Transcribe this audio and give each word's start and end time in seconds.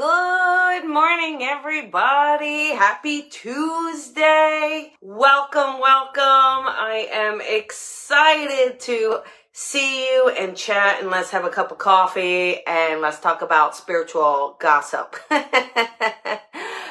Good 0.00 0.88
morning, 0.88 1.42
everybody. 1.42 2.68
Happy 2.68 3.20
Tuesday. 3.24 4.94
Welcome, 5.02 5.78
welcome. 5.78 6.22
I 6.22 7.06
am 7.12 7.42
excited 7.42 8.80
to 8.80 9.18
see 9.52 10.06
you 10.06 10.30
and 10.30 10.56
chat 10.56 11.02
and 11.02 11.10
let's 11.10 11.28
have 11.32 11.44
a 11.44 11.50
cup 11.50 11.70
of 11.70 11.76
coffee 11.76 12.64
and 12.66 13.02
let's 13.02 13.20
talk 13.20 13.42
about 13.42 13.76
spiritual 13.76 14.56
gossip. 14.58 15.16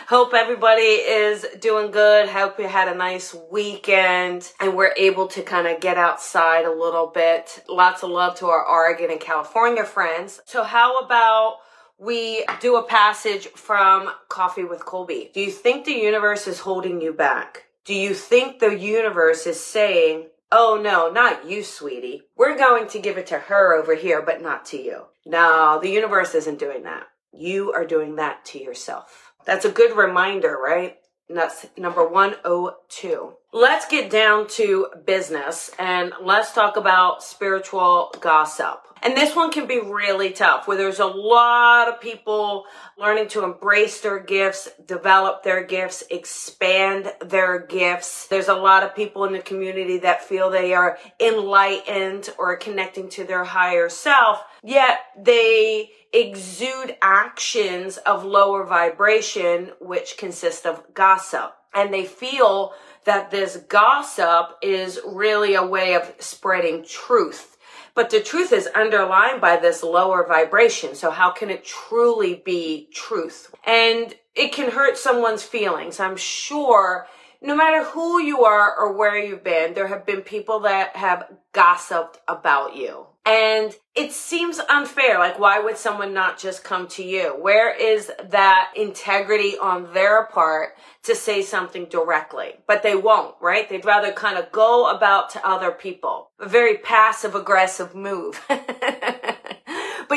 Hope 0.08 0.36
everybody 0.36 0.82
is 0.84 1.48
doing 1.60 1.90
good. 1.90 2.30
Hope 2.30 2.60
you 2.60 2.68
had 2.68 2.90
a 2.90 2.96
nice 2.96 3.36
weekend 3.52 4.52
and 4.60 4.76
we're 4.78 4.94
able 4.98 5.26
to 5.30 5.42
kind 5.42 5.66
of 5.66 5.82
get 5.82 5.98
outside 5.98 6.66
a 6.66 6.72
little 6.72 7.08
bit. 7.08 7.64
Lots 7.68 8.04
of 8.04 8.12
love 8.12 8.38
to 8.38 8.46
our 8.50 8.64
Oregon 8.64 9.10
and 9.10 9.20
California 9.20 9.84
friends. 9.84 10.42
So 10.46 10.64
how 10.64 11.00
about 11.00 11.56
we 12.00 12.46
do 12.62 12.78
a 12.78 12.84
passage 12.84 13.48
from 13.48 14.10
Coffee 14.30 14.64
with 14.64 14.86
Colby. 14.86 15.32
Do 15.34 15.42
you 15.42 15.52
think 15.52 15.86
the 15.86 15.92
universe 15.92 16.48
is 16.48 16.62
holding 16.62 17.02
you 17.02 17.14
back? 17.14 17.66
Do 17.86 17.94
you 17.94 18.14
think 18.14 18.60
the 18.60 18.78
universe 18.78 19.46
is 19.46 19.60
saying, 19.60 20.28
Oh 20.52 20.80
no, 20.82 21.12
not 21.12 21.48
you, 21.48 21.64
sweetie. 21.64 22.24
We're 22.36 22.58
going 22.58 22.88
to 22.88 23.00
give 23.00 23.18
it 23.18 23.28
to 23.28 23.38
her 23.38 23.76
over 23.76 23.94
here, 23.94 24.22
but 24.22 24.42
not 24.42 24.66
to 24.68 24.82
you. 24.82 25.06
No, 25.26 25.80
the 25.82 25.90
universe 25.90 26.34
isn't 26.34 26.58
doing 26.58 26.84
that. 26.84 27.04
You 27.32 27.72
are 27.74 27.86
doing 27.86 28.16
that 28.16 28.46
to 28.46 28.64
yourself. 28.64 29.34
That's 29.46 29.66
a 29.66 29.72
good 29.72 29.96
reminder, 29.96 30.58
right? 30.58 30.98
And 31.28 31.38
that's 31.38 31.68
number 31.78 32.08
102. 32.08 33.34
Let's 33.52 33.88
get 33.88 34.12
down 34.12 34.48
to 34.50 34.90
business 35.08 35.72
and 35.80 36.14
let's 36.22 36.54
talk 36.54 36.78
about 36.78 37.24
spiritual 37.24 38.14
gossip. 38.22 38.86
And 39.02 39.18
this 39.18 39.36
one 39.36 39.52
can 39.52 39.66
be 39.66 39.80
really 39.80 40.30
tough 40.34 40.68
where 40.68 40.78
there's 40.78 41.00
a 41.00 41.08
lot 41.08 41.88
of 41.88 42.00
people 42.00 42.66
learning 42.96 43.30
to 43.30 43.44
embrace 43.44 44.02
their 44.02 44.20
gifts, 44.20 44.70
develop 44.86 45.42
their 45.42 45.64
gifts, 45.64 46.04
expand 46.12 47.12
their 47.26 47.66
gifts. 47.66 48.28
There's 48.28 48.50
a 48.50 48.54
lot 48.54 48.84
of 48.84 48.96
people 48.96 49.26
in 49.26 49.34
the 49.34 49.40
community 49.40 49.98
that 50.00 50.24
feel 50.24 50.52
they 50.52 50.76
are 50.76 51.00
enlightened 51.20 52.30
or 52.38 52.56
connecting 52.56 53.10
to 53.10 53.24
their 53.24 53.46
higher 53.46 53.90
self, 53.90 54.44
yet 54.64 55.00
they 55.18 55.90
exude 56.14 56.98
actions 57.02 57.98
of 57.98 58.26
lower 58.26 58.64
vibration, 58.64 59.72
which 59.82 60.18
consist 60.18 60.68
of 60.68 60.84
gossip. 60.94 61.56
And 61.74 61.94
they 61.94 62.06
feel 62.06 62.74
that 63.06 63.32
this 63.32 63.58
gossip 63.68 64.58
is 64.62 65.00
really 65.06 65.56
a 65.56 65.66
way 65.66 65.96
of 65.96 66.14
spreading 66.20 66.84
truth 66.84 67.58
but 68.00 68.12
the 68.12 68.22
truth 68.22 68.54
is 68.54 68.70
underlined 68.76 69.42
by 69.42 69.58
this 69.58 69.84
lower 69.84 70.26
vibration. 70.26 70.96
So 70.96 71.12
how 71.12 71.32
can 71.32 71.50
it 71.50 71.66
truly 71.66 72.42
be 72.46 72.88
truth? 72.94 73.54
And 73.66 74.16
it 74.36 74.54
can 74.54 74.72
hurt 74.72 74.98
someone's 74.98 75.44
feelings. 75.44 76.00
I'm 76.00 76.16
sure 76.16 77.08
no 77.42 77.56
matter 77.58 77.84
who 77.84 78.22
you 78.22 78.46
are 78.46 78.74
or 78.78 78.98
where 78.98 79.18
you've 79.18 79.44
been, 79.44 79.74
there 79.74 79.88
have 79.88 80.06
been 80.06 80.22
people 80.22 80.62
that 80.62 80.96
have 80.96 81.30
gossiped 81.52 82.20
about 82.28 82.76
you. 82.76 83.08
And 83.30 83.76
it 83.94 84.12
seems 84.12 84.60
unfair. 84.60 85.20
Like, 85.20 85.38
why 85.38 85.60
would 85.60 85.78
someone 85.78 86.16
not 86.16 86.40
just 86.40 86.64
come 86.64 86.88
to 86.90 87.04
you? 87.04 87.36
Where 87.40 87.72
is 87.72 88.12
that 88.30 88.72
integrity 88.76 89.56
on 89.56 89.94
their 89.94 90.26
part 90.26 90.70
to 91.04 91.14
say 91.14 91.44
something 91.44 91.86
directly? 91.86 92.54
But 92.66 92.82
they 92.82 92.96
won't, 92.96 93.36
right? 93.40 93.70
They'd 93.70 93.86
rather 93.86 94.12
kind 94.12 94.40
of 94.40 94.52
go 94.52 94.90
about 94.90 95.30
to 95.32 95.48
other 95.48 95.70
people. 95.70 96.32
A 96.40 96.50
very 96.50 96.78
passive 96.78 97.36
aggressive 97.36 97.94
move. 97.94 98.44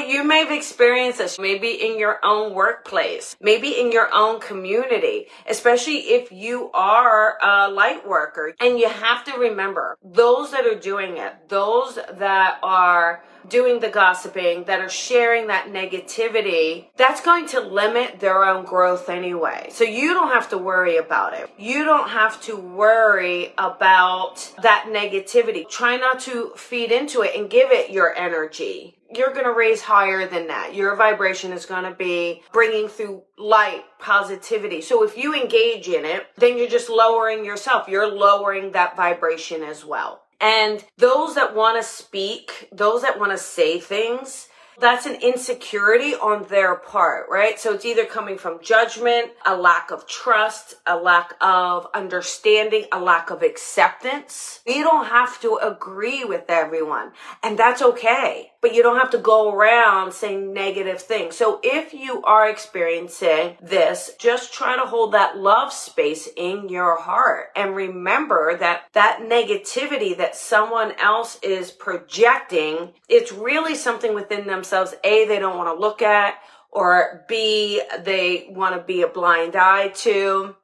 You 0.09 0.25
may 0.25 0.39
have 0.41 0.51
experienced 0.51 1.19
this 1.19 1.39
maybe 1.39 1.69
in 1.69 1.99
your 1.99 2.19
own 2.25 2.55
workplace, 2.55 3.37
maybe 3.41 3.81
in 3.81 3.93
your 3.93 4.13
own 4.13 4.41
community, 4.41 5.27
especially 5.49 5.99
if 5.99 6.33
you 6.33 6.71
are 6.73 7.39
a 7.43 7.71
light 7.71 8.07
worker. 8.07 8.55
And 8.61 8.79
you 8.79 8.89
have 8.89 9.25
to 9.25 9.39
remember 9.39 9.97
those 10.03 10.51
that 10.51 10.67
are 10.67 10.79
doing 10.79 11.19
it, 11.19 11.49
those 11.49 11.95
that 11.95 12.59
are 12.63 13.23
doing 13.49 13.81
the 13.81 13.89
gossiping, 13.89 14.65
that 14.65 14.81
are 14.81 14.89
sharing 14.89 15.49
that 15.49 15.67
negativity, 15.67 16.89
that's 16.97 17.21
going 17.21 17.47
to 17.49 17.61
limit 17.61 18.21
their 18.21 18.45
own 18.45 18.65
growth 18.65 19.09
anyway. 19.09 19.69
So 19.73 19.85
you 19.85 20.15
don't 20.15 20.29
have 20.29 20.49
to 20.51 20.59
worry 20.59 20.97
about 20.97 21.35
it. 21.35 21.51
You 21.59 21.85
don't 21.85 22.11
have 22.11 22.41
to 22.43 22.57
worry 22.57 23.53
about 23.59 24.53
that 24.63 24.87
negativity. 24.89 25.69
Try 25.69 25.97
not 25.97 26.21
to 26.21 26.53
feed 26.57 26.93
into 26.93 27.23
it 27.23 27.37
and 27.37 27.51
give 27.51 27.71
it 27.71 27.91
your 27.91 28.15
energy 28.15 28.97
you're 29.15 29.33
going 29.33 29.45
to 29.45 29.53
raise 29.53 29.83
higher 29.83 30.27
than 30.27 30.49
that. 30.49 30.75
Your 30.75 30.97
vibration 30.97 31.53
is 31.53 31.67
going 31.67 31.85
to 31.85 31.95
be 31.95 32.43
bringing 32.53 32.89
through 32.89 33.23
light, 33.39 33.85
positivity. 33.99 34.81
So 34.81 35.05
if 35.05 35.17
you 35.17 35.35
engage 35.35 35.89
in 35.89 36.05
it, 36.05 36.27
then 36.37 36.59
you're 36.59 36.69
just 36.69 36.89
lowering 36.89 37.45
yourself. 37.45 37.89
You're 37.89 38.11
lowering 38.11 38.73
that 38.73 38.97
vibration 38.97 39.63
as 39.63 39.85
well. 39.85 40.23
And 40.41 40.85
those 40.99 41.37
that 41.37 41.55
want 41.55 41.81
to 41.81 41.89
speak, 41.89 42.69
those 42.73 43.03
that 43.03 43.19
want 43.19 43.31
to 43.31 43.39
say 43.39 43.79
things, 43.79 44.49
that's 44.81 45.07
an 45.07 45.17
insecurity 45.17 46.15
on 46.15 46.45
their 46.49 46.77
part, 46.77 47.27
right? 47.31 47.59
So 47.59 47.75
it's 47.75 47.85
either 47.85 48.05
coming 48.05 48.39
from 48.39 48.63
judgment, 48.63 49.33
a 49.45 49.57
lack 49.57 49.91
of 49.91 50.07
trust, 50.07 50.77
a 50.87 50.97
lack 50.97 51.35
of 51.41 51.87
understanding, 51.95 52.87
a 52.93 53.01
lack 53.01 53.31
of 53.31 53.43
acceptance. 53.43 54.61
You 54.67 54.83
don't 54.83 55.07
have 55.07 55.41
to 55.43 55.57
agree 55.63 56.25
with 56.25 56.45
everyone, 56.49 57.13
and 57.43 57.59
that's 57.59 57.83
okay. 57.83 58.49
But 58.61 58.75
you 58.75 58.83
don't 58.85 59.01
have 59.01 59.11
to 59.11 59.19
go 59.19 59.53
around 59.53 60.13
saying 60.13 60.53
negative 60.53 61.03
things. 61.03 61.37
So 61.37 61.59
if 61.65 61.93
you 61.93 62.23
are 62.23 62.49
experiencing 62.49 63.57
this, 63.61 64.13
just 64.21 64.55
try 64.55 64.77
to 64.77 64.87
hold 64.87 65.13
that 65.13 65.37
love 65.37 65.73
space 65.73 66.29
in 66.37 66.69
your 66.69 67.01
heart 67.01 67.49
and 67.57 67.75
remember 67.75 68.57
that 68.57 68.85
that 68.93 69.19
negativity 69.21 70.17
that 70.17 70.37
someone 70.37 70.93
else 70.93 71.41
is 71.43 71.73
projecting, 71.73 72.93
it's 73.09 73.33
really 73.33 73.75
something 73.75 74.15
within 74.15 74.47
themselves 74.47 74.62
themselves, 74.63 74.95
A, 75.05 75.27
they 75.27 75.39
don't 75.39 75.59
want 75.59 75.75
to 75.75 75.81
look 75.81 76.03
at, 76.03 76.37
or 76.71 77.25
B, 77.29 77.83
they 78.05 78.47
want 78.51 78.77
to 78.77 78.83
be 78.83 79.03
a 79.03 79.09
blind 79.09 79.57
eye 79.57 79.89
to. 79.89 80.55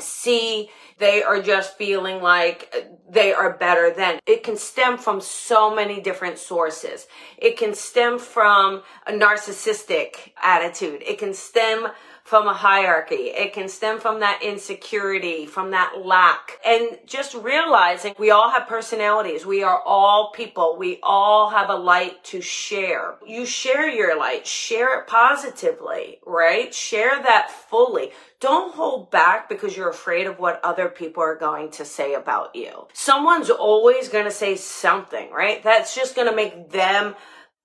C, 0.00 0.70
they 0.98 1.22
are 1.22 1.42
just 1.42 1.76
feeling 1.76 2.22
like 2.22 2.74
they 3.10 3.32
are 3.34 3.58
better 3.58 3.92
than. 3.94 4.18
It 4.26 4.42
can 4.42 4.56
stem 4.56 4.96
from 4.96 5.20
so 5.20 5.74
many 5.74 6.00
different 6.00 6.38
sources. 6.38 7.06
It 7.36 7.58
can 7.58 7.74
stem 7.74 8.18
from 8.18 8.82
a 9.06 9.12
narcissistic 9.12 10.32
attitude. 10.42 11.02
It 11.06 11.18
can 11.18 11.34
stem 11.34 11.88
from 12.24 12.46
a 12.46 12.54
hierarchy. 12.54 13.14
It 13.14 13.52
can 13.52 13.68
stem 13.68 13.98
from 14.00 14.20
that 14.20 14.40
insecurity, 14.42 15.46
from 15.46 15.70
that 15.72 15.94
lack. 16.04 16.58
And 16.64 16.98
just 17.06 17.34
realizing 17.34 18.14
we 18.18 18.30
all 18.30 18.50
have 18.50 18.68
personalities. 18.68 19.44
We 19.44 19.62
are 19.62 19.82
all 19.84 20.32
people. 20.34 20.76
We 20.78 21.00
all 21.02 21.50
have 21.50 21.68
a 21.68 21.74
light 21.74 22.22
to 22.24 22.40
share. 22.40 23.16
You 23.26 23.44
share 23.44 23.88
your 23.88 24.18
light, 24.18 24.46
share 24.46 25.00
it 25.00 25.06
positively, 25.06 26.18
right? 26.24 26.72
Share 26.72 27.22
that 27.22 27.50
fully. 27.50 28.12
Don't 28.40 28.74
hold 28.74 29.10
back 29.10 29.48
because 29.48 29.76
you're 29.76 29.90
afraid 29.90 30.26
of 30.26 30.38
what 30.38 30.60
other 30.64 30.88
people 30.88 31.22
are 31.22 31.36
going 31.36 31.70
to 31.72 31.84
say 31.84 32.14
about 32.14 32.54
you. 32.54 32.88
Someone's 32.92 33.50
always 33.50 34.08
going 34.08 34.24
to 34.24 34.30
say 34.30 34.56
something, 34.56 35.30
right? 35.30 35.62
That's 35.62 35.94
just 35.94 36.16
going 36.16 36.28
to 36.28 36.34
make 36.34 36.70
them 36.70 37.14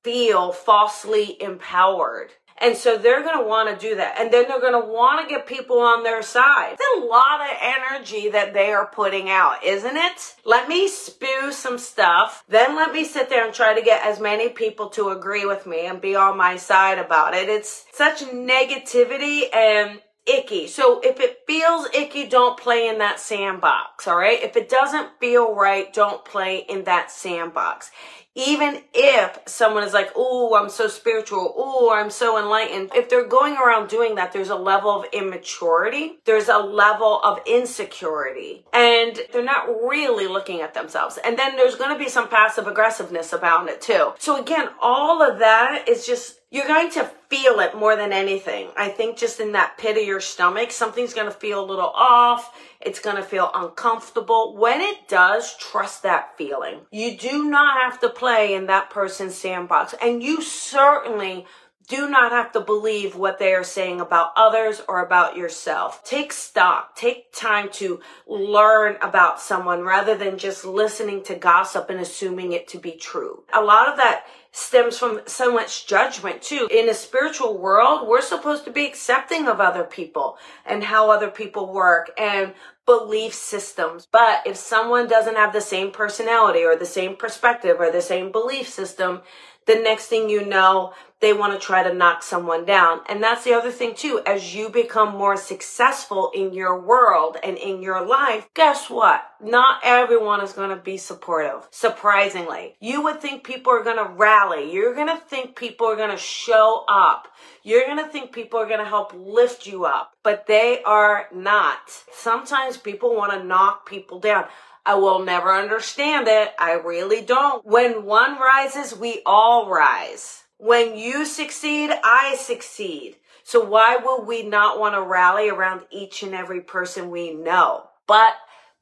feel 0.03 0.51
falsely 0.51 1.41
empowered. 1.41 2.31
And 2.59 2.75
so 2.75 2.97
they're 2.97 3.23
going 3.23 3.37
to 3.37 3.47
want 3.47 3.69
to 3.69 3.87
do 3.87 3.95
that. 3.95 4.19
And 4.19 4.31
then 4.31 4.45
they're 4.47 4.59
going 4.59 4.73
to 4.73 4.91
want 4.91 5.21
to 5.21 5.33
get 5.33 5.45
people 5.45 5.79
on 5.79 6.03
their 6.03 6.21
side. 6.21 6.73
It's 6.73 7.03
a 7.03 7.05
lot 7.05 7.41
of 7.41 7.57
energy 7.61 8.29
that 8.29 8.53
they 8.53 8.71
are 8.71 8.87
putting 8.87 9.29
out, 9.29 9.63
isn't 9.63 9.95
it? 9.95 10.35
Let 10.43 10.67
me 10.67 10.87
spew 10.87 11.51
some 11.51 11.77
stuff. 11.77 12.43
Then 12.49 12.75
let 12.75 12.93
me 12.93 13.03
sit 13.03 13.29
there 13.29 13.45
and 13.45 13.53
try 13.53 13.75
to 13.75 13.81
get 13.81 14.05
as 14.05 14.19
many 14.19 14.49
people 14.49 14.89
to 14.89 15.09
agree 15.09 15.45
with 15.45 15.67
me 15.67 15.85
and 15.85 16.01
be 16.01 16.15
on 16.15 16.37
my 16.37 16.57
side 16.57 16.97
about 16.97 17.33
it. 17.35 17.47
It's 17.47 17.85
such 17.93 18.21
negativity 18.21 19.53
and 19.53 20.01
icky. 20.27 20.67
So 20.67 20.99
if 21.01 21.19
it 21.19 21.39
feels 21.47 21.87
icky, 21.93 22.27
don't 22.27 22.57
play 22.57 22.87
in 22.87 22.99
that 22.99 23.19
sandbox, 23.19 24.07
all 24.07 24.17
right? 24.17 24.41
If 24.41 24.55
it 24.55 24.69
doesn't 24.69 25.19
feel 25.19 25.55
right, 25.55 25.91
don't 25.93 26.23
play 26.25 26.65
in 26.69 26.83
that 26.85 27.11
sandbox 27.11 27.91
even 28.37 28.83
if 28.93 29.39
someone 29.47 29.83
is 29.83 29.93
like, 29.93 30.11
oh, 30.15 30.55
I'm 30.55 30.69
so 30.69 30.87
spiritual, 30.87 31.55
oh, 31.57 31.91
I'm 31.91 32.11
so 32.11 32.37
enlightened, 32.37 32.91
if 32.93 33.09
they're 33.09 33.27
going 33.27 33.57
around 33.57 33.89
doing 33.89 34.13
that, 34.15 34.31
there's 34.31 34.49
a 34.49 34.55
level 34.55 34.91
of 34.91 35.07
immaturity, 35.11 36.19
there's 36.25 36.47
a 36.47 36.59
level 36.59 37.19
of 37.23 37.39
insecurity, 37.47 38.63
and 38.71 39.19
they're 39.33 39.43
not 39.43 39.67
really 39.67 40.27
looking 40.27 40.61
at 40.61 40.75
themselves. 40.75 41.17
And 41.25 41.37
then 41.37 41.57
there's 41.57 41.75
going 41.75 41.97
to 41.97 42.03
be 42.03 42.09
some 42.09 42.29
passive 42.29 42.67
aggressiveness 42.67 43.33
about 43.33 43.69
it 43.69 43.81
too. 43.81 44.13
So 44.19 44.39
again, 44.39 44.69
all 44.79 45.23
of 45.23 45.39
that 45.39 45.89
is 45.89 46.05
just 46.05 46.39
you're 46.51 46.67
going 46.67 46.91
to 46.91 47.09
feel 47.29 47.59
it 47.59 47.75
more 47.75 47.95
than 47.95 48.13
anything. 48.13 48.69
I 48.77 48.89
think 48.89 49.17
just 49.17 49.39
in 49.39 49.51
that 49.53 49.77
pit 49.77 49.97
of 49.97 50.03
your 50.03 50.21
stomach, 50.21 50.71
something's 50.71 51.13
going 51.13 51.27
to 51.27 51.37
feel 51.37 51.63
a 51.63 51.65
little 51.65 51.91
off. 51.93 52.57
It's 52.79 52.99
going 52.99 53.17
to 53.17 53.23
feel 53.23 53.51
uncomfortable. 53.53 54.55
When 54.55 54.81
it 54.81 55.07
does, 55.07 55.55
trust 55.57 56.03
that 56.03 56.37
feeling. 56.37 56.81
You 56.91 57.17
do 57.17 57.49
not 57.49 57.81
have 57.81 57.99
to 58.01 58.09
play 58.09 58.53
in 58.53 58.67
that 58.67 58.89
person's 58.89 59.35
sandbox. 59.35 59.93
And 60.01 60.23
you 60.23 60.41
certainly 60.41 61.45
do 61.87 62.09
not 62.09 62.33
have 62.33 62.51
to 62.51 62.59
believe 62.59 63.15
what 63.15 63.39
they 63.39 63.53
are 63.53 63.63
saying 63.63 64.01
about 64.01 64.33
others 64.35 64.81
or 64.89 64.99
about 64.99 65.37
yourself. 65.37 66.03
Take 66.03 66.33
stock, 66.33 66.95
take 66.95 67.31
time 67.31 67.69
to 67.73 68.01
learn 68.27 68.97
about 69.01 69.39
someone 69.39 69.83
rather 69.83 70.15
than 70.15 70.37
just 70.37 70.65
listening 70.65 71.23
to 71.23 71.35
gossip 71.35 71.89
and 71.89 71.99
assuming 71.99 72.51
it 72.51 72.67
to 72.69 72.77
be 72.77 72.91
true. 72.91 73.43
A 73.53 73.61
lot 73.61 73.87
of 73.87 73.97
that 73.97 74.25
stems 74.57 74.97
from 74.97 75.21
so 75.27 75.53
much 75.53 75.85
judgment 75.85 76.41
too. 76.41 76.67
In 76.71 76.89
a 76.89 76.93
spiritual 76.93 77.59
world, 77.59 78.07
we're 78.07 78.21
supposed 78.21 78.65
to 78.65 78.71
be 78.71 78.87
accepting 78.87 79.47
of 79.47 79.61
other 79.61 79.83
people 79.83 80.37
and 80.65 80.83
how 80.83 81.11
other 81.11 81.29
people 81.29 81.71
work 81.71 82.09
and 82.17 82.53
belief 82.87 83.35
systems. 83.35 84.07
But 84.11 84.41
if 84.47 84.57
someone 84.57 85.07
doesn't 85.07 85.35
have 85.35 85.53
the 85.53 85.61
same 85.61 85.91
personality 85.91 86.63
or 86.63 86.75
the 86.75 86.87
same 86.87 87.15
perspective 87.15 87.77
or 87.79 87.91
the 87.91 88.01
same 88.01 88.31
belief 88.31 88.67
system, 88.67 89.21
the 89.67 89.75
next 89.75 90.07
thing 90.07 90.29
you 90.29 90.43
know, 90.43 90.93
they 91.19 91.33
want 91.33 91.53
to 91.53 91.59
try 91.59 91.83
to 91.83 91.93
knock 91.93 92.23
someone 92.23 92.65
down. 92.65 93.01
And 93.07 93.21
that's 93.21 93.43
the 93.43 93.53
other 93.53 93.71
thing 93.71 93.93
too. 93.93 94.21
As 94.25 94.55
you 94.55 94.69
become 94.69 95.15
more 95.15 95.37
successful 95.37 96.31
in 96.33 96.53
your 96.53 96.79
world 96.79 97.37
and 97.43 97.57
in 97.57 97.81
your 97.81 98.05
life, 98.05 98.47
guess 98.55 98.89
what? 98.89 99.21
Not 99.41 99.81
everyone 99.83 100.41
is 100.41 100.53
going 100.53 100.71
to 100.71 100.75
be 100.75 100.97
supportive. 100.97 101.67
Surprisingly, 101.71 102.75
you 102.79 103.03
would 103.03 103.21
think 103.21 103.43
people 103.43 103.71
are 103.73 103.83
going 103.83 103.97
to 103.97 104.11
rally. 104.13 104.71
You're 104.71 104.95
going 104.95 105.07
to 105.07 105.17
think 105.17 105.55
people 105.55 105.87
are 105.87 105.95
going 105.95 106.11
to 106.11 106.17
show 106.17 106.85
up. 106.89 107.27
You're 107.63 107.85
going 107.85 108.03
to 108.03 108.11
think 108.11 108.31
people 108.31 108.59
are 108.59 108.67
going 108.67 108.79
to 108.79 108.85
help 108.85 109.13
lift 109.15 109.67
you 109.67 109.85
up, 109.85 110.13
but 110.23 110.47
they 110.47 110.81
are 110.83 111.27
not. 111.33 111.77
Sometimes 112.11 112.77
people 112.77 113.15
want 113.15 113.33
to 113.33 113.43
knock 113.43 113.87
people 113.87 114.19
down. 114.19 114.45
I 114.85 114.95
will 114.95 115.19
never 115.23 115.53
understand 115.53 116.27
it. 116.27 116.53
I 116.57 116.73
really 116.73 117.21
don't. 117.21 117.65
When 117.65 118.05
one 118.05 118.39
rises, 118.39 118.97
we 118.97 119.21
all 119.25 119.69
rise. 119.69 120.45
When 120.57 120.95
you 120.95 121.25
succeed, 121.25 121.91
I 122.03 122.35
succeed. 122.39 123.17
So 123.43 123.63
why 123.63 123.97
would 123.97 124.25
we 124.25 124.43
not 124.43 124.79
want 124.79 124.95
to 124.95 125.01
rally 125.01 125.49
around 125.49 125.81
each 125.91 126.23
and 126.23 126.33
every 126.33 126.61
person 126.61 127.11
we 127.11 127.33
know? 127.33 127.87
But 128.07 128.33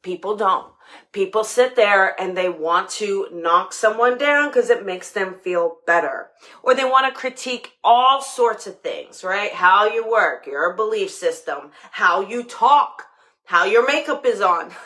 people 0.06 0.38
don't. 0.38 0.72
People 1.12 1.44
sit 1.44 1.76
there 1.76 2.20
and 2.22 2.38
they 2.38 2.48
want 2.48 2.90
to 2.92 3.28
knock 3.34 3.74
someone 3.74 4.20
down 4.20 4.50
because 4.50 4.70
it 4.70 4.86
makes 4.86 5.10
them 5.12 5.36
feel 5.44 5.78
better. 5.88 6.30
Or 6.62 6.76
they 6.76 6.86
want 6.86 7.08
to 7.08 7.20
critique 7.20 7.74
all 7.84 8.22
sorts 8.22 8.68
of 8.68 8.82
things, 8.82 9.24
right? 9.24 9.52
How 9.52 9.88
you 9.88 10.08
work, 10.08 10.46
your 10.46 10.74
belief 10.74 11.10
system, 11.10 11.72
how 11.92 12.22
you 12.22 12.44
talk, 12.44 13.08
how 13.46 13.66
your 13.66 13.88
makeup 13.88 14.26
is 14.28 14.42
on. 14.42 14.72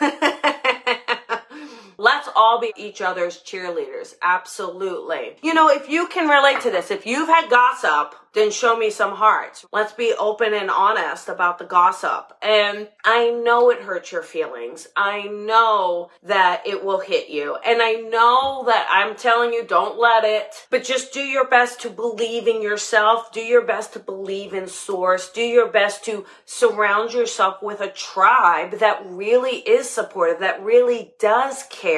Let's 2.00 2.30
all 2.34 2.58
be 2.58 2.72
each 2.78 3.02
other's 3.02 3.42
cheerleaders. 3.42 4.14
Absolutely. 4.22 5.36
You 5.42 5.52
know, 5.52 5.68
if 5.68 5.90
you 5.90 6.06
can 6.08 6.30
relate 6.30 6.62
to 6.62 6.70
this, 6.70 6.90
if 6.90 7.04
you've 7.04 7.28
had 7.28 7.50
gossip, 7.50 8.14
then 8.32 8.50
show 8.50 8.76
me 8.76 8.90
some 8.90 9.16
hearts. 9.16 9.66
Let's 9.72 9.92
be 9.92 10.14
open 10.18 10.54
and 10.54 10.70
honest 10.70 11.28
about 11.28 11.58
the 11.58 11.64
gossip. 11.64 12.32
And 12.40 12.88
I 13.04 13.30
know 13.30 13.70
it 13.70 13.80
hurts 13.82 14.12
your 14.12 14.22
feelings. 14.22 14.86
I 14.96 15.24
know 15.24 16.10
that 16.22 16.62
it 16.64 16.84
will 16.84 17.00
hit 17.00 17.28
you. 17.28 17.56
And 17.66 17.82
I 17.82 17.94
know 17.94 18.62
that 18.66 18.86
I'm 18.90 19.16
telling 19.16 19.52
you, 19.52 19.66
don't 19.66 19.98
let 19.98 20.24
it, 20.24 20.54
but 20.70 20.84
just 20.84 21.12
do 21.12 21.20
your 21.20 21.48
best 21.48 21.80
to 21.80 21.90
believe 21.90 22.46
in 22.46 22.62
yourself. 22.62 23.32
Do 23.32 23.40
your 23.40 23.64
best 23.64 23.92
to 23.94 23.98
believe 23.98 24.54
in 24.54 24.68
source. 24.68 25.28
Do 25.30 25.42
your 25.42 25.68
best 25.68 26.04
to 26.04 26.24
surround 26.46 27.12
yourself 27.12 27.62
with 27.62 27.80
a 27.80 27.90
tribe 27.90 28.78
that 28.78 29.02
really 29.06 29.56
is 29.58 29.90
supportive, 29.90 30.40
that 30.40 30.62
really 30.62 31.14
does 31.18 31.64
care, 31.64 31.89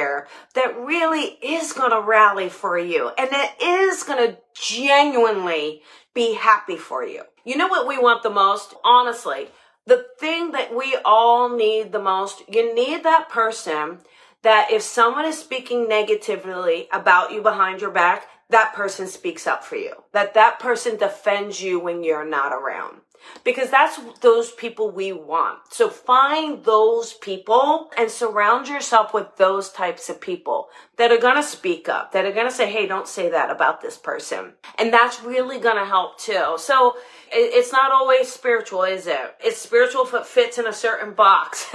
that 0.55 0.77
really 0.77 1.37
is 1.41 1.73
going 1.73 1.91
to 1.91 2.01
rally 2.01 2.49
for 2.49 2.77
you 2.77 3.11
and 3.17 3.29
that 3.31 3.55
is 3.61 4.03
going 4.03 4.27
to 4.27 4.37
genuinely 4.53 5.81
be 6.13 6.35
happy 6.35 6.77
for 6.77 7.05
you. 7.05 7.23
You 7.43 7.57
know 7.57 7.67
what 7.67 7.87
we 7.87 7.97
want 7.97 8.23
the 8.23 8.29
most? 8.29 8.73
Honestly, 8.83 9.47
the 9.85 10.05
thing 10.19 10.51
that 10.51 10.75
we 10.75 10.97
all 11.03 11.49
need 11.49 11.91
the 11.91 11.99
most, 11.99 12.43
you 12.47 12.73
need 12.73 13.03
that 13.03 13.29
person 13.29 13.99
that 14.43 14.71
if 14.71 14.81
someone 14.81 15.25
is 15.25 15.37
speaking 15.37 15.87
negatively 15.87 16.87
about 16.91 17.31
you 17.31 17.41
behind 17.41 17.81
your 17.81 17.91
back, 17.91 18.27
that 18.49 18.73
person 18.73 19.07
speaks 19.07 19.47
up 19.47 19.63
for 19.63 19.77
you. 19.77 19.93
That 20.11 20.33
that 20.33 20.59
person 20.59 20.97
defends 20.97 21.61
you 21.61 21.79
when 21.79 22.03
you're 22.03 22.25
not 22.25 22.51
around 22.51 23.01
because 23.43 23.69
that's 23.69 23.99
those 24.21 24.51
people 24.51 24.89
we 24.89 25.11
want. 25.11 25.59
So 25.73 25.89
find 25.89 26.63
those 26.63 27.13
people 27.13 27.91
and 27.97 28.09
surround 28.09 28.67
yourself 28.67 29.13
with 29.13 29.35
those 29.37 29.69
types 29.71 30.09
of 30.09 30.21
people 30.21 30.69
that 30.97 31.11
are 31.11 31.17
going 31.17 31.35
to 31.35 31.43
speak 31.43 31.89
up, 31.89 32.11
that 32.11 32.25
are 32.25 32.31
going 32.31 32.47
to 32.47 32.55
say, 32.55 32.69
Hey, 32.71 32.87
don't 32.87 33.07
say 33.07 33.29
that 33.29 33.49
about 33.49 33.81
this 33.81 33.97
person. 33.97 34.53
And 34.77 34.93
that's 34.93 35.21
really 35.23 35.59
going 35.59 35.77
to 35.77 35.85
help 35.85 36.19
too. 36.19 36.55
So 36.57 36.97
it's 37.31 37.71
not 37.71 37.91
always 37.91 38.31
spiritual, 38.31 38.83
is 38.83 39.07
it? 39.07 39.35
It's 39.43 39.59
spiritual 39.59 40.05
if 40.05 40.13
it 40.13 40.25
fits 40.25 40.57
in 40.57 40.67
a 40.67 40.73
certain 40.73 41.13
box. 41.13 41.67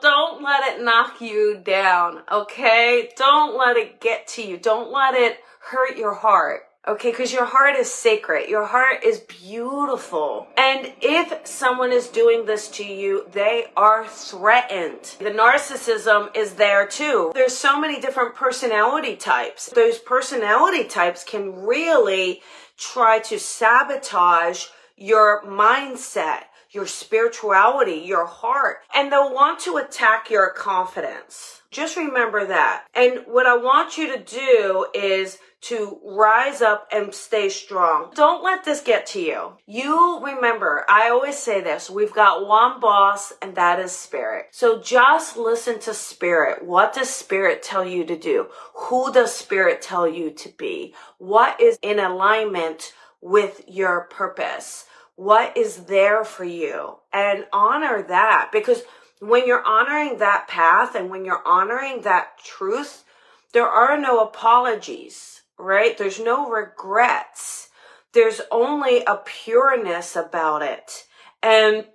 don't 0.00 0.42
let 0.42 0.74
it 0.74 0.82
knock 0.82 1.20
you 1.20 1.60
down, 1.62 2.22
okay? 2.30 3.10
Don't 3.16 3.56
let 3.56 3.76
it 3.76 4.00
get 4.00 4.26
to 4.28 4.42
you. 4.42 4.56
Don't 4.56 4.90
let 4.92 5.14
it 5.14 5.38
hurt 5.60 5.96
your 5.96 6.14
heart. 6.14 6.62
Okay, 6.88 7.10
because 7.10 7.34
your 7.34 7.44
heart 7.44 7.76
is 7.76 7.92
sacred. 7.92 8.48
Your 8.48 8.64
heart 8.64 9.04
is 9.04 9.20
beautiful. 9.20 10.48
And 10.56 10.90
if 11.02 11.46
someone 11.46 11.92
is 11.92 12.08
doing 12.08 12.46
this 12.46 12.66
to 12.68 12.82
you, 12.82 13.26
they 13.30 13.66
are 13.76 14.06
threatened. 14.08 15.16
The 15.18 15.30
narcissism 15.30 16.34
is 16.34 16.54
there 16.54 16.86
too. 16.86 17.30
There's 17.34 17.54
so 17.54 17.78
many 17.78 18.00
different 18.00 18.34
personality 18.34 19.16
types. 19.16 19.66
Those 19.66 19.98
personality 19.98 20.84
types 20.84 21.24
can 21.24 21.66
really 21.66 22.40
try 22.78 23.18
to 23.18 23.38
sabotage 23.38 24.64
your 24.96 25.44
mindset, 25.44 26.44
your 26.70 26.86
spirituality, 26.86 28.02
your 28.04 28.26
heart, 28.26 28.78
and 28.94 29.10
they'll 29.10 29.32
want 29.32 29.60
to 29.60 29.76
attack 29.76 30.30
your 30.30 30.50
confidence. 30.50 31.62
Just 31.70 31.96
remember 31.96 32.46
that. 32.46 32.84
And 32.94 33.24
what 33.26 33.46
I 33.46 33.56
want 33.56 33.98
you 33.98 34.16
to 34.16 34.22
do 34.22 34.86
is 34.94 35.38
to 35.60 35.98
rise 36.04 36.62
up 36.62 36.86
and 36.92 37.12
stay 37.12 37.48
strong. 37.48 38.10
Don't 38.14 38.44
let 38.44 38.64
this 38.64 38.80
get 38.80 39.06
to 39.08 39.20
you. 39.20 39.52
You 39.66 40.24
remember, 40.24 40.84
I 40.88 41.10
always 41.10 41.36
say 41.36 41.60
this, 41.60 41.90
we've 41.90 42.12
got 42.12 42.46
one 42.46 42.80
boss 42.80 43.32
and 43.42 43.56
that 43.56 43.80
is 43.80 43.92
spirit. 43.92 44.46
So 44.52 44.80
just 44.80 45.36
listen 45.36 45.80
to 45.80 45.92
spirit. 45.92 46.64
What 46.64 46.94
does 46.94 47.10
spirit 47.10 47.62
tell 47.62 47.84
you 47.84 48.04
to 48.04 48.16
do? 48.16 48.46
Who 48.74 49.12
does 49.12 49.34
spirit 49.34 49.82
tell 49.82 50.06
you 50.06 50.30
to 50.30 50.48
be? 50.50 50.94
What 51.18 51.60
is 51.60 51.78
in 51.82 51.98
alignment 51.98 52.94
with 53.20 53.62
your 53.66 54.02
purpose? 54.02 54.86
What 55.18 55.56
is 55.56 55.84
there 55.84 56.24
for 56.24 56.44
you? 56.44 56.98
And 57.12 57.44
honor 57.52 58.02
that 58.02 58.50
because 58.52 58.82
when 59.20 59.46
you're 59.46 59.66
honoring 59.66 60.18
that 60.18 60.46
path 60.48 60.94
and 60.94 61.10
when 61.10 61.24
you're 61.24 61.46
honoring 61.46 62.02
that 62.02 62.38
truth, 62.42 63.04
there 63.52 63.68
are 63.68 63.98
no 63.98 64.22
apologies 64.22 65.38
right? 65.58 65.98
There's 65.98 66.20
no 66.20 66.48
regrets. 66.48 67.68
There's 68.12 68.40
only 68.50 69.02
a 69.04 69.16
pureness 69.16 70.16
about 70.16 70.62
it. 70.62 71.04
And 71.42 71.86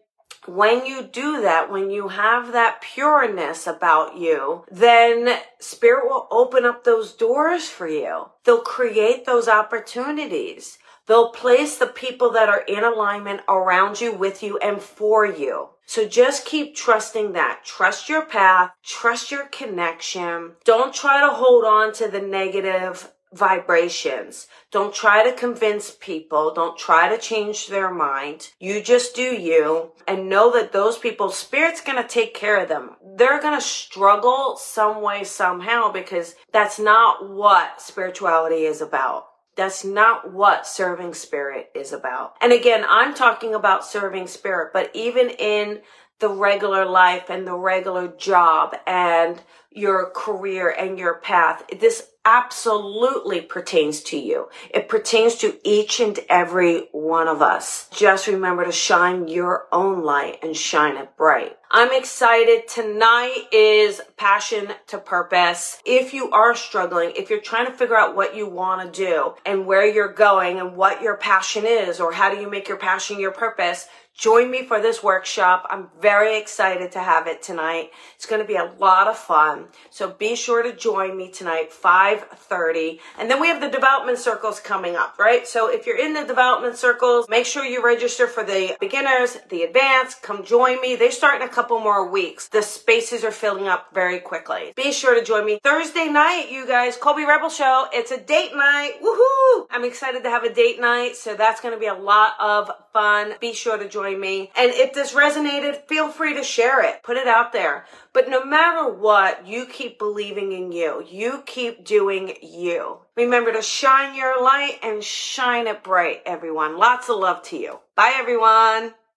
when 0.45 0.85
you 0.85 1.03
do 1.03 1.41
that, 1.41 1.71
when 1.71 1.89
you 1.89 2.09
have 2.09 2.51
that 2.51 2.81
pureness 2.81 3.65
about 3.65 4.17
you, 4.17 4.65
then 4.69 5.39
spirit 5.59 6.05
will 6.05 6.27
open 6.29 6.65
up 6.65 6.83
those 6.83 7.13
doors 7.13 7.69
for 7.69 7.87
you. 7.87 8.25
They'll 8.43 8.59
create 8.59 9.25
those 9.25 9.47
opportunities. 9.47 10.77
They'll 11.07 11.31
place 11.31 11.77
the 11.77 11.87
people 11.87 12.31
that 12.31 12.49
are 12.49 12.63
in 12.67 12.83
alignment 12.83 13.41
around 13.47 13.99
you, 13.99 14.13
with 14.13 14.41
you, 14.41 14.57
and 14.59 14.81
for 14.81 15.25
you. 15.25 15.69
So 15.85 16.07
just 16.07 16.45
keep 16.45 16.75
trusting 16.75 17.33
that. 17.33 17.61
Trust 17.65 18.07
your 18.07 18.25
path. 18.25 18.71
Trust 18.83 19.31
your 19.31 19.47
connection. 19.47 20.53
Don't 20.63 20.93
try 20.93 21.19
to 21.21 21.33
hold 21.33 21.65
on 21.65 21.93
to 21.93 22.07
the 22.07 22.21
negative 22.21 23.11
vibrations. 23.33 24.47
Don't 24.71 24.93
try 24.93 25.23
to 25.23 25.35
convince 25.35 25.91
people. 25.91 26.53
Don't 26.53 26.77
try 26.77 27.09
to 27.09 27.17
change 27.17 27.67
their 27.67 27.93
mind. 27.93 28.51
You 28.59 28.81
just 28.81 29.15
do 29.15 29.23
you 29.23 29.91
and 30.07 30.29
know 30.29 30.51
that 30.53 30.71
those 30.71 30.97
people, 30.97 31.29
spirit's 31.29 31.81
going 31.81 32.01
to 32.01 32.07
take 32.07 32.33
care 32.33 32.61
of 32.61 32.69
them. 32.69 32.91
They're 33.15 33.41
going 33.41 33.57
to 33.57 33.65
struggle 33.65 34.55
some 34.57 35.01
way, 35.01 35.23
somehow, 35.23 35.91
because 35.91 36.35
that's 36.51 36.79
not 36.79 37.29
what 37.29 37.81
spirituality 37.81 38.65
is 38.65 38.81
about. 38.81 39.25
That's 39.55 39.85
not 39.85 40.31
what 40.31 40.65
serving 40.65 41.13
spirit 41.13 41.69
is 41.75 41.93
about. 41.93 42.35
And 42.41 42.51
again, 42.51 42.83
I'm 42.87 43.13
talking 43.13 43.53
about 43.53 43.85
serving 43.85 44.27
spirit, 44.27 44.71
but 44.73 44.89
even 44.93 45.29
in 45.29 45.81
the 46.19 46.29
regular 46.29 46.85
life 46.85 47.29
and 47.29 47.45
the 47.45 47.55
regular 47.55 48.07
job 48.07 48.75
and 48.87 49.41
your 49.75 50.09
career 50.11 50.69
and 50.69 50.97
your 50.97 51.15
path. 51.15 51.63
This 51.79 52.09
absolutely 52.25 53.41
pertains 53.41 54.01
to 54.01 54.17
you. 54.17 54.47
It 54.69 54.87
pertains 54.87 55.35
to 55.35 55.59
each 55.67 55.99
and 55.99 56.17
every 56.29 56.87
one 56.91 57.27
of 57.27 57.41
us. 57.41 57.89
Just 57.91 58.27
remember 58.27 58.63
to 58.63 58.71
shine 58.71 59.27
your 59.27 59.67
own 59.71 60.03
light 60.03 60.39
and 60.41 60.55
shine 60.55 60.95
it 60.95 61.17
bright. 61.17 61.57
I'm 61.69 61.91
excited. 61.91 62.67
Tonight 62.67 63.47
is 63.51 63.99
passion 64.15 64.69
to 64.87 64.99
purpose. 64.99 65.81
If 65.85 66.13
you 66.13 66.31
are 66.31 66.55
struggling, 66.55 67.13
if 67.17 67.29
you're 67.29 67.41
trying 67.41 67.65
to 67.65 67.73
figure 67.73 67.97
out 67.97 68.15
what 68.15 68.35
you 68.35 68.47
want 68.47 68.93
to 68.93 69.05
do 69.05 69.33
and 69.45 69.65
where 69.65 69.85
you're 69.85 70.13
going 70.13 70.59
and 70.59 70.77
what 70.77 71.01
your 71.01 71.17
passion 71.17 71.65
is 71.65 71.99
or 71.99 72.13
how 72.13 72.33
do 72.33 72.39
you 72.39 72.49
make 72.49 72.69
your 72.69 72.77
passion 72.77 73.19
your 73.19 73.31
purpose, 73.31 73.87
Join 74.15 74.51
me 74.51 74.63
for 74.67 74.79
this 74.79 75.01
workshop. 75.01 75.65
I'm 75.71 75.89
very 75.99 76.37
excited 76.37 76.91
to 76.91 76.99
have 76.99 77.25
it 77.25 77.41
tonight. 77.41 77.89
It's 78.15 78.27
going 78.27 78.41
to 78.41 78.47
be 78.47 78.55
a 78.55 78.71
lot 78.77 79.07
of 79.07 79.17
fun. 79.17 79.62
So 79.89 80.11
be 80.11 80.35
sure 80.35 80.63
to 80.63 80.73
join 80.73 81.17
me 81.17 81.31
tonight, 81.31 81.71
5.30. 81.71 82.99
And 83.17 83.29
then 83.29 83.41
we 83.41 83.47
have 83.47 83.59
the 83.59 83.69
development 83.69 84.19
circles 84.19 84.59
coming 84.59 84.95
up, 84.95 85.17
right? 85.17 85.47
So 85.47 85.69
if 85.69 85.85
you're 85.87 85.97
in 85.97 86.13
the 86.13 86.23
development 86.23 86.77
circles, 86.77 87.27
make 87.29 87.45
sure 87.45 87.65
you 87.65 87.83
register 87.83 88.27
for 88.27 88.43
the 88.43 88.77
beginners, 88.79 89.37
the 89.49 89.63
advanced. 89.63 90.21
Come 90.21 90.43
join 90.43 90.79
me. 90.79 90.95
They 90.95 91.09
start 91.09 91.41
in 91.41 91.47
a 91.47 91.51
couple 91.51 91.79
more 91.79 92.09
weeks. 92.09 92.47
The 92.47 92.61
spaces 92.61 93.23
are 93.23 93.31
filling 93.31 93.67
up 93.67 93.87
very 93.93 94.19
quickly. 94.19 94.73
Be 94.75 94.91
sure 94.91 95.15
to 95.15 95.25
join 95.25 95.45
me 95.45 95.59
Thursday 95.63 96.07
night, 96.07 96.51
you 96.51 96.67
guys. 96.67 96.97
Colby 96.97 97.25
Rebel 97.25 97.49
Show. 97.49 97.87
It's 97.91 98.11
a 98.11 98.19
date 98.19 98.55
night. 98.55 98.93
Woohoo! 99.03 99.67
I'm 99.71 99.83
excited 99.83 100.23
to 100.23 100.29
have 100.29 100.43
a 100.43 100.53
date 100.53 100.79
night. 100.79 101.15
So 101.15 101.35
that's 101.35 101.61
going 101.61 101.73
to 101.73 101.79
be 101.79 101.87
a 101.87 101.93
lot 101.93 102.33
of 102.39 102.71
fun. 102.93 103.33
Be 103.41 103.53
sure 103.53 103.77
to 103.77 103.89
join 103.89 104.03
join 104.03 104.19
me. 104.19 104.51
And 104.55 104.71
if 104.73 104.93
this 104.93 105.13
resonated, 105.13 105.87
feel 105.87 106.09
free 106.09 106.35
to 106.35 106.43
share 106.43 106.83
it. 106.83 107.03
Put 107.03 107.17
it 107.17 107.27
out 107.27 107.53
there. 107.53 107.85
But 108.13 108.29
no 108.29 108.45
matter 108.45 108.93
what, 108.93 109.47
you 109.47 109.65
keep 109.65 109.97
believing 109.97 110.51
in 110.51 110.71
you. 110.71 111.03
You 111.09 111.41
keep 111.47 111.83
doing 111.83 112.35
you. 112.43 112.99
Remember 113.17 113.51
to 113.51 113.63
shine 113.63 114.15
your 114.15 114.41
light 114.41 114.77
and 114.83 115.03
shine 115.03 115.65
it 115.65 115.83
bright, 115.83 116.21
everyone. 116.25 116.77
Lots 116.77 117.09
of 117.09 117.17
love 117.17 117.41
to 117.43 117.57
you. 117.57 117.79
Bye, 117.95 118.13
everyone. 118.15 118.93